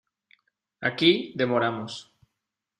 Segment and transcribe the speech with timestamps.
[0.89, 1.93] aquí demoramos.